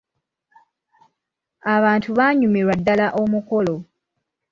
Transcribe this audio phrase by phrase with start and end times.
[1.75, 3.75] Abantu baanyumirwa ddala omukolo.